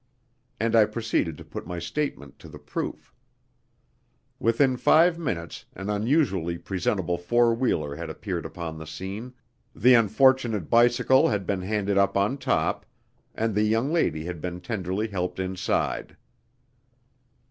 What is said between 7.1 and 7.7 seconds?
four